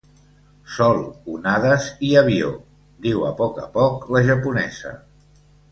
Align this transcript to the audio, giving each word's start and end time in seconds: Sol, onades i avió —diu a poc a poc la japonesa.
Sol, 0.75 1.01
onades 1.33 1.85
i 2.09 2.11
avió 2.23 2.49
—diu 2.59 3.23
a 3.29 3.33
poc 3.45 3.61
a 3.69 3.71
poc 3.79 4.13
la 4.17 4.29
japonesa. 4.33 5.01